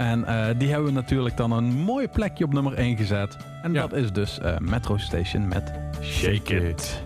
[0.00, 3.36] En eh, die hebben we natuurlijk dan een mooi plekje op nummer 1 gezet.
[3.62, 3.80] En Ja.
[3.80, 5.72] dat is dus eh, Metro Station met
[6.02, 7.02] Shake It.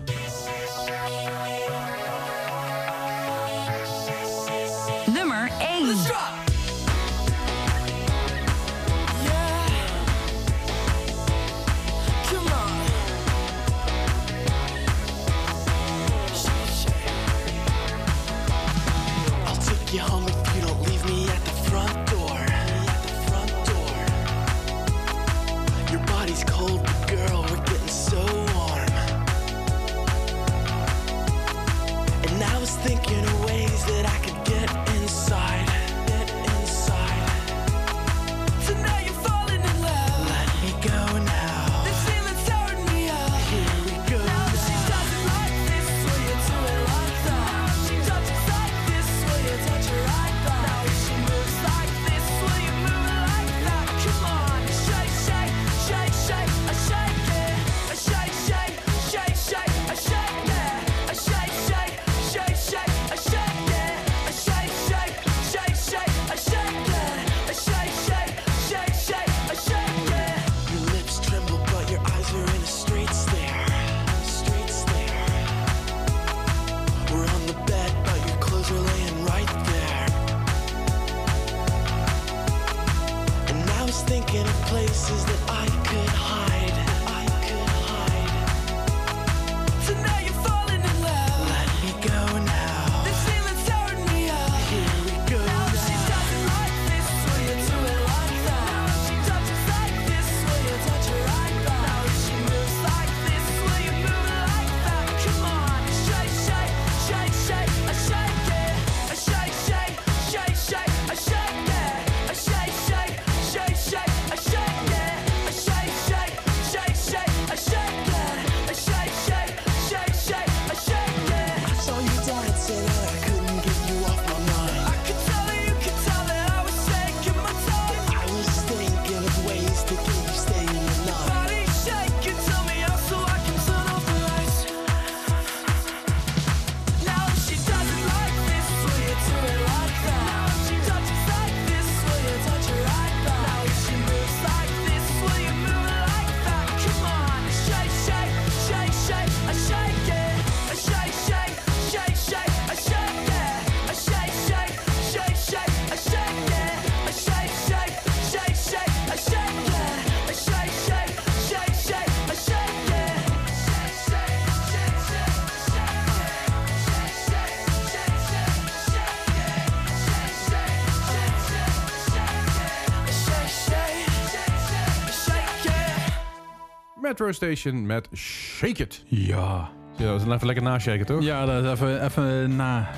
[177.05, 179.03] Metro Station met Shake It.
[179.07, 179.69] Ja.
[179.97, 181.23] Ja, dat is even lekker nashaken, toch?
[181.23, 182.89] Ja, dat is even, even na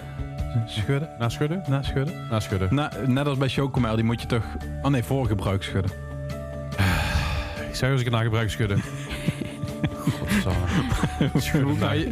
[0.66, 1.10] schudden.
[1.20, 1.64] Naschudden?
[1.68, 2.28] Na schudden.
[2.30, 2.76] Naschudden.
[2.76, 4.44] Na, net als bij chocomel, die moet je toch...
[4.82, 5.92] Oh nee, voor gebruik schudden.
[7.70, 8.82] Ik zei als ik het na gebruik schudden.
[10.20, 11.64] Godsamme.
[11.64, 12.10] Hoe ga je...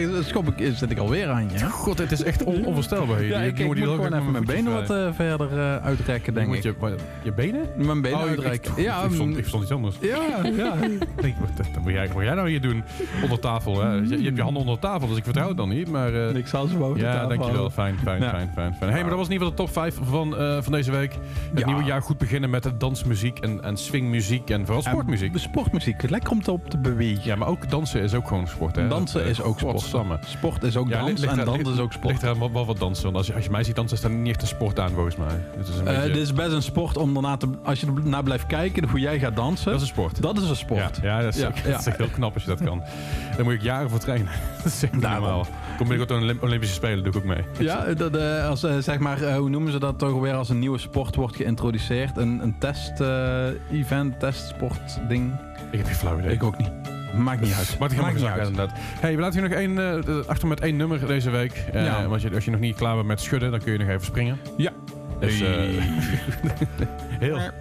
[0.00, 1.58] Uh, schop ik, zit ik alweer aan je.
[1.58, 1.68] hè?
[1.70, 3.24] God, het is echt on onvoorstelbaar.
[3.24, 6.62] Ja, ik, moet die gewoon even mijn benen wat eh, verder eh, uitrekken, denk ik.
[6.62, 7.60] je, benen?
[7.76, 8.72] Mijn benen Oh, ik- uitrekken.
[8.76, 9.96] ik- ja, ik, stond, mm, ik iets anders.
[10.00, 10.18] ja,
[10.56, 10.74] ja.
[11.20, 12.82] Denk, wat, wat, moet jij, wat moet jij nou hier doen?
[13.22, 13.92] Onder tafel, hè?
[13.92, 15.88] Je, je hebt je handen onder tafel, dus ik vertrouw het dan niet.
[15.90, 17.70] Maar eh, Ik zal ze de ja, tafel dankjewel.
[17.70, 18.28] Fijn, fijn, Ja.
[18.30, 18.90] fijn, fijn, fijn.
[18.90, 21.12] Hey, maar dat was in ieder geval de top 5 van, eh, van deze week.
[21.50, 21.66] Het Ja.
[21.66, 25.32] nieuwe jaar goed beginnen met de dansmuziek en, en swingmuziek en vooral sportmuziek.
[25.32, 27.22] En sportmuziek, lekker om te op te bewegen.
[27.24, 28.88] Ja, maar ook dansen is ook gewoon sport, hè?
[28.88, 29.80] Dansen Dat, is ook sport.
[30.26, 32.12] Sport is ook dans en eraan- dans ligt- is ook sport.
[32.12, 33.04] Ligt eraan wel, wel wat dansen.
[33.04, 34.90] Want als je, als je mij ziet dansen, is dat niet echt een sport aan,
[34.90, 35.40] volgens mij.
[35.56, 36.12] Het is een Eh, beetje...
[36.12, 37.48] dit is best een sport om daarna te...
[37.62, 40.22] Als je ernaar blijft kijken hoe jij gaat dansen, dat is een sport.
[40.22, 40.98] dat is een sport.
[41.02, 41.70] Ja, dat is, Ja, ook- ja.
[41.70, 42.82] dat is echt heel knap als je dat kan.
[43.36, 44.32] Daar moet ik jaren voor trainen.
[44.62, 45.46] dat is echt normaal.
[45.76, 47.44] Kom binnenkort aan de Olymp- Olympische Spelen, doe ik ook mee.
[47.58, 50.58] Ja, dat, eh, als, eh, zeg maar, hoe noemen ze dat toch weer als een
[50.58, 52.16] nieuwe sport wordt geïntroduceerd?
[52.16, 55.32] Een, een test-event, testsport ding?
[55.74, 56.32] Ik heb geen flauw idee.
[56.32, 56.70] Ik ook niet.
[57.16, 57.76] Maakt niet uit.
[57.78, 58.48] Maakt niet uit.
[58.48, 58.78] inderdaad.
[59.00, 61.52] Hey, we laten hier nog één, eh, achter met één nummer deze week.
[61.72, 62.06] Eh, Ja.
[62.08, 64.04] Want je, als je nog niet klaar bent met schudden, dan kun je nog even
[64.04, 64.38] springen.
[64.56, 64.70] Ja.
[65.20, 65.48] Dus, eh,
[67.18, 67.52] heel, Ja,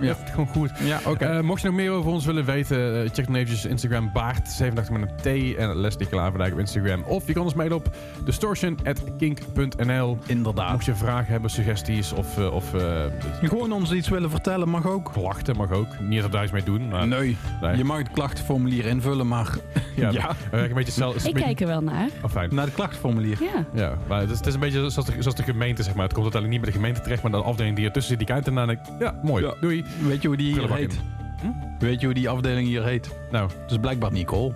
[0.00, 0.14] ja.
[0.32, 0.70] gewoon goed.
[0.82, 1.24] ja oké.
[1.24, 4.48] Eh, mocht je nog meer over ons willen weten, eh, check dan eventjes Instagram Baart,
[4.48, 5.16] 87 met een
[5.52, 7.02] T en Leslie Klaverdijk op Instagram.
[7.02, 7.90] Of je kan ons mailen op
[8.24, 10.18] distortion.kink.nl.
[10.26, 10.72] Inderdaad.
[10.72, 13.04] Mocht je vragen hebben, suggesties of, eh, of eh,
[13.42, 15.12] Gewoon ons iets willen vertellen mag ook.
[15.12, 16.00] klachten, mag ook.
[16.00, 17.76] Niet dat we daar iets mee doen, maar Nee, nee.
[17.76, 19.48] je mag het klachtenformulier invullen, maar
[19.96, 20.30] ja, ja.
[20.50, 21.24] een beetje zelf.
[21.26, 22.08] Ik kijk er wel naar.
[22.24, 22.54] Oh, fijn.
[22.54, 23.38] naar het klachtenformulier.
[23.42, 23.64] Ja.
[23.74, 26.04] Ja, maar het is, het is een beetje zoals de, zoals de gemeente, zeg maar.
[26.04, 28.34] Het komt uiteindelijk niet bij de gemeente terecht, maar de afdeling die ertussen zit, die
[28.34, 29.54] kijkt ernaar en ja, mooi, Ja.
[29.60, 29.84] doei.
[30.08, 31.00] Weet je hoe die hier Prullenbak heet?
[31.42, 31.54] in.
[31.78, 33.10] Weet je hoe die afdeling hier heet?
[33.30, 34.52] Nou, Dus blijkbaar Nicole.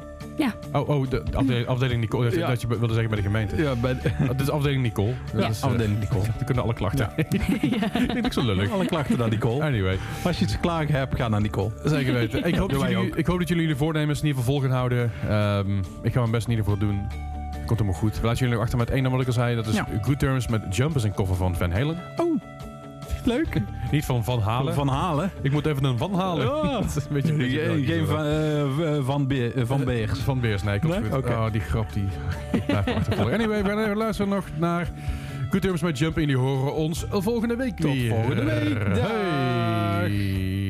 [0.72, 2.47] oh, oh de, de afdeling, afdeling Nicole, dat, Ja.
[2.47, 3.57] dat je wilde zeggen bij de gemeente.
[3.57, 5.14] Ja, bij de Oh, dit is afdeling Nicole.
[5.32, 5.49] Dat Ja.
[5.49, 6.22] is, eh, afdeling Nicole.
[6.37, 7.11] Dan kunnen alle klachten.
[7.16, 7.30] Ik
[8.12, 8.70] denk ik zo lullig.
[8.70, 9.62] Alle klachten naar Nicole.
[9.64, 11.70] Anyway, Als je iets te klagen hebt, ga naar Nicole.
[11.85, 12.45] zeker weten.
[12.45, 13.16] Ik hoop, dat jullie, ook.
[13.16, 15.11] ik hoop dat jullie jullie voornemens in ieder geval vol gaan houden.
[15.28, 17.01] Ehm, ik ga mijn best in ieder geval doen.
[17.66, 18.20] Komt helemaal goed.
[18.20, 19.55] We laten jullie achter met één nummer wat ik al zei.
[19.57, 19.87] Dat is Ja.
[20.03, 21.97] Good Terms met Jump is een cover van Van Halen.
[22.16, 22.41] Oh,
[23.27, 23.61] leuk.
[23.91, 24.75] Niet van Van Halen.
[24.75, 25.31] Van Halen.
[25.43, 26.55] Ik moet even een Van Halen.
[26.55, 26.72] Oh.
[26.81, 30.18] Dat is een beetje een beetje Geen, geen van, eh, van, Beer, eh, van Beers.
[30.18, 30.81] Van Beers, nee.
[31.12, 32.05] Oh, die grap die
[32.66, 33.35] blijft me achtervolgen.
[33.35, 34.89] Anyway, we luisteren nog naar
[35.51, 36.16] Good Terms met Jump.
[36.18, 38.11] En die horen ons volgende week Tot weer.
[38.11, 38.95] volgende week.
[38.95, 39.09] Dag.
[39.09, 40.63] Hey.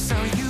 [0.00, 0.49] So you